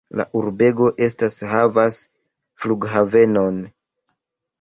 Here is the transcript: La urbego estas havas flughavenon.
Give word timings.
La 0.19 0.23
urbego 0.37 0.87
estas 1.07 1.35
havas 1.51 1.97
flughavenon. 2.63 3.61